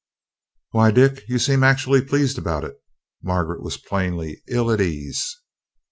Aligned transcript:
"Why, 0.71 0.89
Dick, 0.89 1.25
you 1.27 1.37
seem 1.37 1.61
actually 1.61 2.01
pleased 2.01 2.39
about 2.39 2.63
it." 2.63 2.75
Margaret 3.21 3.61
was 3.61 3.77
plainly 3.77 4.41
ill 4.47 4.71
at 4.71 4.81
ease. 4.81 5.37